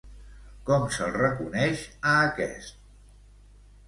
Com 0.69 0.85
se'l 0.95 1.11
reconeix 1.17 1.83
a 2.13 2.13
aquest? 2.31 2.81